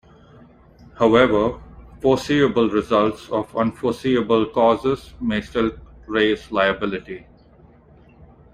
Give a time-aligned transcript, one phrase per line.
[0.95, 1.61] However,
[2.01, 5.69] foreseeable results of unforeseeable causes may still
[6.07, 7.27] raise liability.